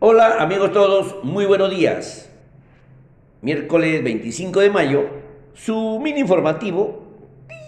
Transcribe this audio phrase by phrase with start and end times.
[0.00, 2.30] Hola amigos todos, muy buenos días.
[3.42, 5.06] Miércoles 25 de mayo,
[5.54, 7.02] su mini informativo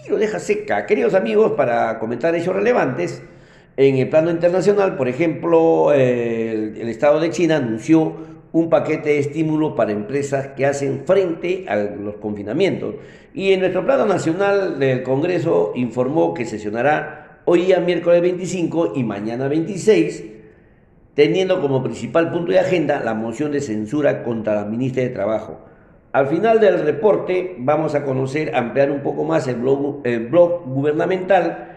[0.09, 0.87] lo deja seca.
[0.87, 3.21] Queridos amigos, para comentar hechos relevantes,
[3.77, 8.15] en el plano internacional, por ejemplo, el, Estado de China anunció
[8.53, 12.95] un paquete de estímulo para empresas que hacen frente a los confinamientos.
[13.35, 19.03] Y en nuestro plano nacional, el Congreso informó que sesionará hoy día miércoles 25 y
[19.03, 20.30] mañana 26
[21.21, 25.61] teniendo como principal punto de agenda la moción de censura contra la ministra de Trabajo.
[26.13, 31.77] Al final del reporte vamos a conocer, ampliar un poco más el blog, gubernamental,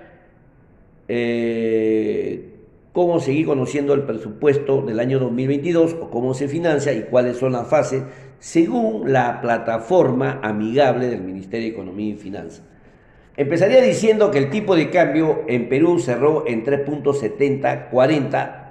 [1.09, 2.53] eh,
[2.93, 7.51] cómo seguir conociendo el presupuesto del año 2022 o cómo se financia y cuáles son
[7.51, 8.01] las fases
[8.39, 12.63] según la plataforma amigable del Ministerio de Economía y Finanzas.
[13.35, 18.62] Empezaría diciendo que el tipo de cambio en Perú cerró en 3.7040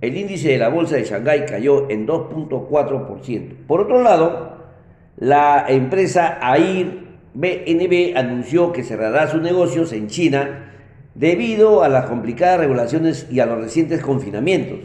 [0.04, 3.66] El índice de la bolsa de Shanghái cayó en 2.4%.
[3.66, 4.58] Por otro lado,
[5.16, 10.74] la empresa AIR BNB anunció que cerrará sus negocios en China
[11.16, 14.80] debido a las complicadas regulaciones y a los recientes confinamientos.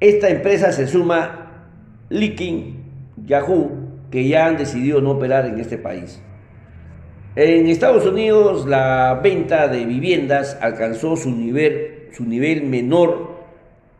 [0.00, 1.68] Esta empresa se suma
[2.08, 2.82] Liking,
[3.24, 3.70] Yahoo,
[4.10, 6.20] que ya han decidido no operar en este país.
[7.36, 13.35] En Estados Unidos la venta de viviendas alcanzó su nivel menor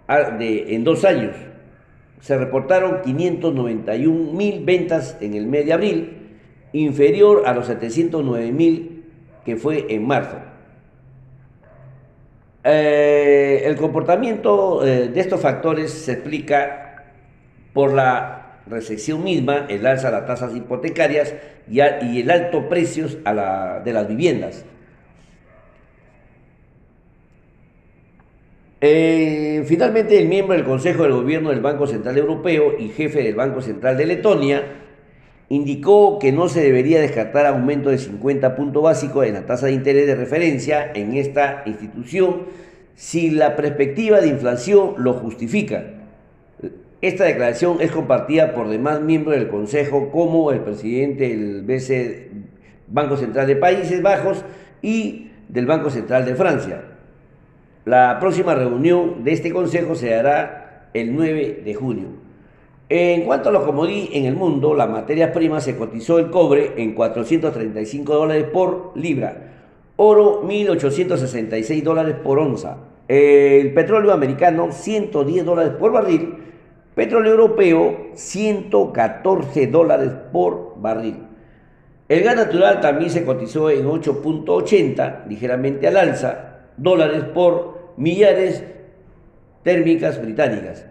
[0.09, 1.37] de, en dos años.
[2.21, 6.39] Se reportaron 591 mil ventas en el mes de abril,
[6.73, 9.05] inferior a los 709 mil
[9.45, 10.37] que fue en marzo.
[12.65, 17.05] Eh, el comportamiento eh, de estos factores se explica
[17.73, 21.33] por la recesión misma, el alza de las tasas hipotecarias
[21.71, 24.65] y, y el alto precio a la, de las viviendas.
[28.81, 33.35] Eh, finalmente, el miembro del Consejo del Gobierno del Banco Central Europeo y jefe del
[33.35, 34.65] Banco Central de Letonia
[35.49, 39.73] indicó que no se debería descartar aumento de 50 puntos básicos en la tasa de
[39.73, 42.43] interés de referencia en esta institución
[42.95, 45.85] si la perspectiva de inflación lo justifica.
[47.01, 52.31] Esta declaración es compartida por demás miembros del Consejo como el presidente del BC,
[52.89, 54.45] Banco Central de Países Bajos
[54.83, 56.96] y del Banco Central de Francia.
[57.87, 62.07] La próxima reunión de este consejo se hará el 9 de junio.
[62.89, 66.73] En cuanto a los comodí en el mundo, la materia prima se cotizó el cobre
[66.79, 69.37] en 435 dólares por libra,
[69.95, 76.35] oro 1.866 dólares por onza, el petróleo americano 110 dólares por barril,
[76.97, 81.19] petróleo europeo 114 dólares por barril.
[82.09, 86.47] El gas natural también se cotizó en 8.80, ligeramente al alza,
[86.77, 88.63] dólares por millares
[89.63, 90.85] térmicas británicas.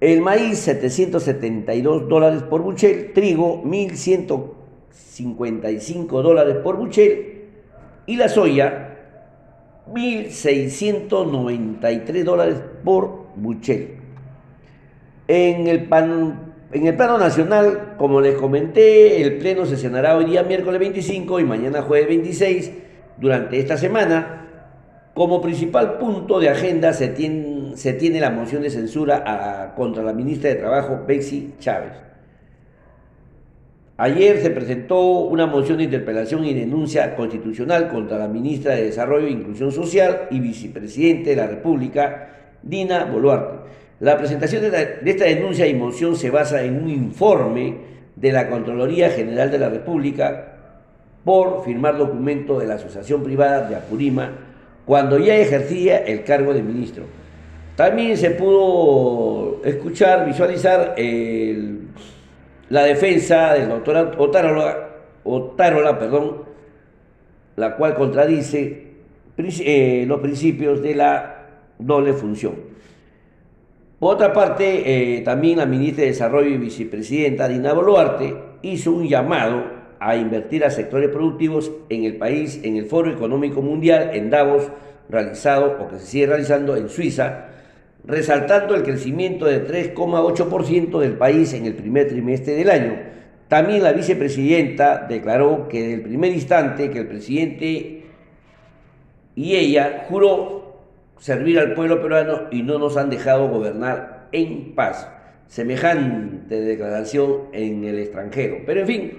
[0.00, 7.44] El maíz 772 dólares por buchel, trigo 1155 dólares por buchel
[8.06, 8.88] y la soya
[9.92, 13.98] 1693 dólares por buchel.
[15.28, 20.42] En el, pan, en el plano nacional, como les comenté, el pleno sesionará hoy día
[20.42, 22.72] miércoles 25 y mañana jueves 26
[23.18, 24.41] durante esta semana
[25.14, 30.56] como principal punto de agenda se tiene, la moción de censura contra la ministra de
[30.56, 31.92] Trabajo, Bexy Chávez.
[33.98, 39.26] Ayer se presentó una moción de interpelación y denuncia constitucional contra la ministra de Desarrollo
[39.26, 42.30] e Inclusión Social y vicepresidente de la República,
[42.62, 43.70] Dina Boluarte.
[44.00, 47.76] La presentación de, esta denuncia y moción se basa en un informe
[48.16, 50.54] de la Contraloría General de la República
[51.22, 54.51] por firmar documento de la Asociación Privada de Apurima
[54.84, 57.04] cuando ya ejercía el cargo de ministro.
[57.76, 60.94] También se pudo escuchar, visualizar
[62.68, 64.88] la defensa del doctor Otárola,
[65.24, 66.42] Otárola perdón,
[67.56, 68.92] la cual contradice
[69.36, 71.46] eh, los principios de la
[71.78, 72.72] doble función.
[73.98, 79.08] Por otra parte, eh, también la ministra de Desarrollo y vicepresidenta Dina Boluarte hizo un
[79.08, 84.30] llamado a invertir a sectores productivos en el país en el Foro Económico Mundial en
[84.30, 84.68] Davos,
[85.08, 87.46] realizado o que se sigue realizando en Suiza,
[88.04, 92.98] resaltando el crecimiento de 3,8% del país en el primer trimestre del año.
[93.46, 98.02] También la vicepresidenta declaró que desde el primer instante que el presidente
[99.36, 100.80] y ella juró
[101.18, 105.08] servir al pueblo peruano y no nos han dejado gobernar en paz.
[105.46, 108.62] Semejante declaración en el extranjero.
[108.66, 109.12] Pero en fin,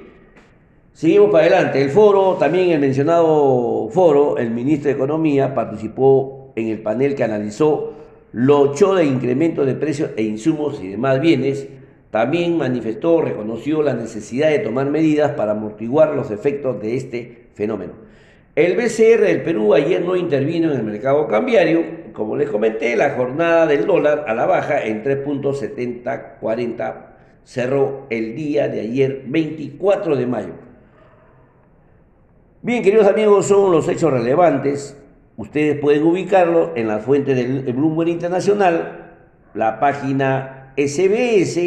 [0.94, 1.82] seguimos para adelante.
[1.82, 7.24] El foro, también el mencionado foro, el ministro de Economía participó en el panel que
[7.24, 7.94] analizó
[8.32, 11.68] lo ocho de incremento de precios e insumos y demás bienes.
[12.10, 17.94] También manifestó, reconoció la necesidad de tomar medidas para amortiguar los efectos de este fenómeno.
[18.56, 22.04] El BCR del Perú ayer no intervino en el mercado cambiario.
[22.14, 26.94] Como les comenté, la jornada del dólar a la baja en 3.7040
[27.44, 30.54] cerró el día de ayer 24 de mayo.
[32.66, 34.98] Bien, queridos amigos, son los hechos relevantes.
[35.36, 39.18] Ustedes pueden ubicarlo en la fuente del Bloomberg Internacional,
[39.54, 41.60] la página SBS,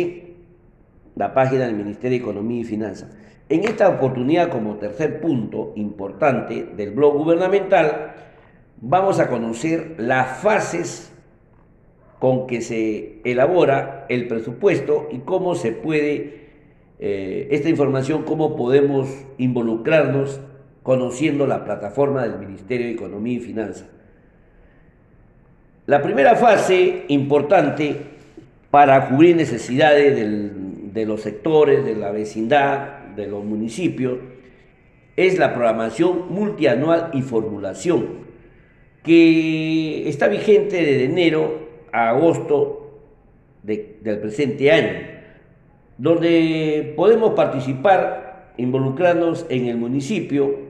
[1.15, 3.15] la página del Ministerio de Economía y Finanzas.
[3.51, 8.15] En esta oportunidad, como tercer punto importante del blog gubernamental,
[8.81, 11.13] vamos a conocer las fases
[12.19, 16.47] con que se elabora el presupuesto y cómo se puede,
[16.99, 20.41] eh, esta información, cómo podemos involucrarnos
[20.87, 23.89] conociendo la plataforma del Ministerio de Economía y Finanzas.
[25.87, 27.97] La primera fase importante
[28.71, 30.15] para cubrir necesidades
[30.95, 34.21] de los sectores, de la vecindad, de los municipios
[35.17, 38.07] es la programación multianual y formulación,
[39.03, 43.01] que está vigente desde enero a agosto
[43.65, 45.01] del presente año,
[45.99, 50.66] donde podemos participar, involucrarnos en el municipio,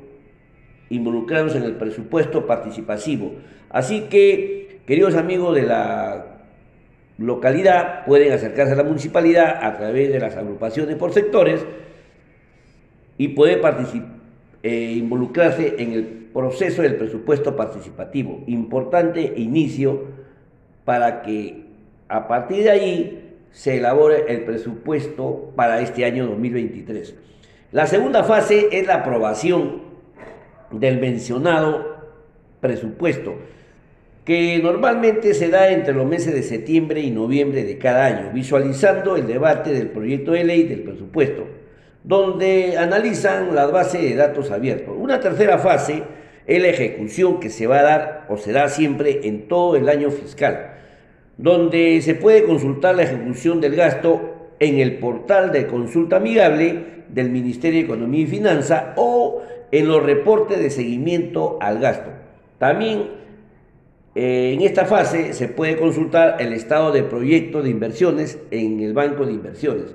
[0.91, 3.33] involucrarnos en el presupuesto participativo.
[3.71, 6.39] Así que, queridos amigos de la
[7.19, 11.65] localidad, pueden acercarse a la municipalidad a través de las agrupaciones por sectores,
[13.19, 13.61] y puede
[14.63, 18.43] eh, involucrarse en el proceso del presupuesto participativo.
[18.47, 20.05] Importante inicio
[20.85, 21.65] para que
[22.09, 27.15] a partir de ahí se elabore el presupuesto para este año 2023.
[27.73, 29.86] La segunda fase es la aprobación
[30.71, 31.97] del mencionado
[32.61, 33.37] presupuesto,
[34.25, 39.17] que normalmente se da entre los meses de septiembre y noviembre de cada año, visualizando
[39.17, 41.47] el debate del proyecto de ley del presupuesto
[42.07, 44.95] donde analizan las bases de datos abiertos.
[44.97, 46.05] Una tercera fase
[46.47, 49.89] es la ejecución que se va a dar o se da siempre en todo el
[49.89, 50.75] año fiscal,
[51.37, 57.31] donde se puede consultar la ejecución del gasto en el portal de consulta amigable del
[57.31, 59.43] Ministerio de Economía y Finanza o
[59.73, 62.11] en los reportes de seguimiento al gasto.
[62.59, 63.11] También
[64.15, 68.95] eh, en esta fase se puede consultar el estado de proyecto de inversiones en el
[68.95, 69.95] Banco de Inversiones.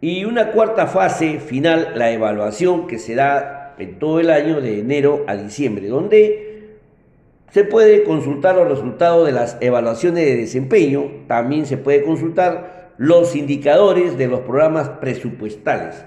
[0.00, 4.78] Y una cuarta fase final, la evaluación que se da en todo el año de
[4.78, 6.76] enero a diciembre, donde
[7.50, 13.34] se puede consultar los resultados de las evaluaciones de desempeño, también se puede consultar los
[13.34, 16.04] indicadores de los programas presupuestales.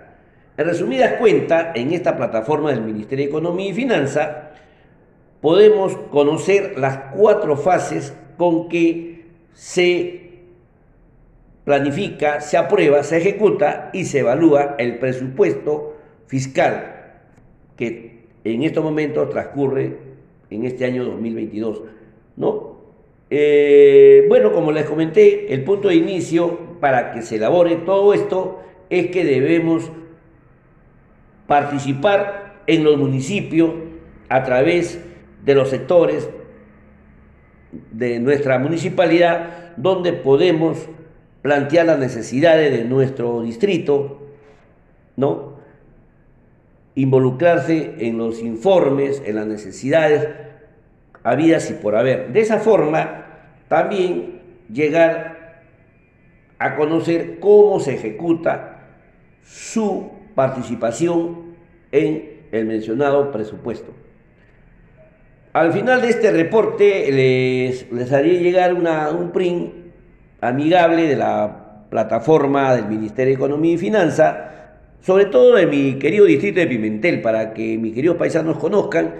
[0.58, 4.54] En resumidas cuentas, en esta plataforma del Ministerio de Economía y Finanza,
[5.40, 10.28] podemos conocer las cuatro fases con que se
[11.64, 15.96] planifica, se aprueba, se ejecuta y se evalúa el presupuesto
[16.26, 17.20] fiscal
[17.76, 19.96] que en estos momentos transcurre
[20.50, 21.84] en este año 2022.
[22.36, 22.78] ¿no?
[23.30, 28.60] Eh, bueno, como les comenté, el punto de inicio para que se elabore todo esto
[28.90, 29.92] es que debemos
[31.48, 33.72] participar en los municipios
[34.30, 35.01] a través
[35.44, 36.30] de los sectores
[37.92, 40.77] de nuestra municipalidad donde podemos
[41.42, 44.22] plantear las necesidades de nuestro distrito,
[45.16, 45.58] ¿no?
[46.96, 50.27] Involucrarse en los informes, en las necesidades
[51.24, 52.34] habidas y por haber.
[52.34, 53.25] De esa forma,
[53.68, 55.62] también llegar
[56.60, 58.88] a conocer cómo se ejecuta
[59.44, 61.56] su participación
[61.91, 63.91] en el mencionado presupuesto.
[65.51, 69.74] Al final de este reporte les, les haré llegar una, un print
[70.39, 74.51] amigable de la plataforma del Ministerio de Economía y Finanza,
[75.01, 79.15] sobre todo de mi querido distrito de Pimentel, para que mis queridos paisanos conozcan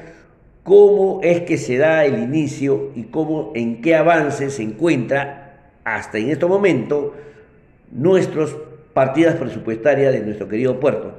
[0.62, 6.20] cómo es que se da el inicio y cómo, en qué avance se encuentra hasta
[6.20, 7.16] en este momento
[7.92, 8.56] nuestras
[8.98, 11.14] partidas presupuestarias de nuestro querido puerto.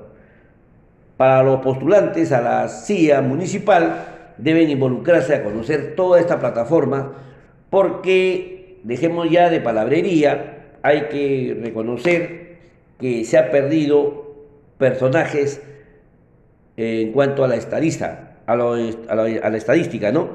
[1.16, 7.12] Para los postulantes a la CIA municipal deben involucrarse a conocer toda esta plataforma
[7.70, 12.56] porque dejemos ya de palabrería, hay que reconocer
[12.98, 14.34] que se ha perdido
[14.76, 15.62] personajes
[16.76, 20.30] en cuanto a la estadista, a, la, estadística, ¿no?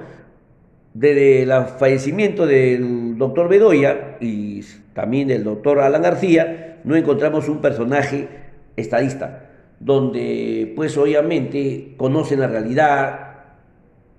[0.94, 7.62] Desde el fallecimiento del doctor Bedoya y también del doctor Alan García, no encontramos un
[7.62, 8.28] personaje
[8.76, 13.34] estadista donde pues obviamente conocen la realidad,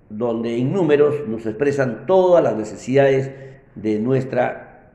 [0.09, 3.31] donde en números nos expresan todas las necesidades
[3.73, 4.91] de nuestra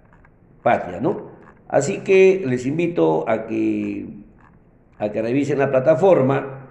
[0.62, 1.30] patria, ¿no?
[1.68, 4.06] Así que les invito a que,
[4.98, 6.68] a que revisen la plataforma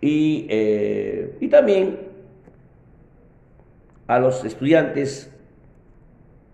[0.00, 1.98] y, eh, y también
[4.06, 5.30] a los estudiantes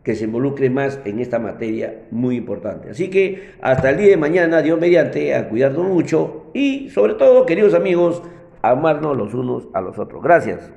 [0.06, 2.90] que se involucre más en esta materia muy importante.
[2.90, 7.44] Así que hasta el día de mañana, Dios mediante, a cuidarnos mucho y sobre todo,
[7.44, 8.22] queridos amigos,
[8.62, 10.22] amarnos los unos a los otros.
[10.22, 10.70] Gracias.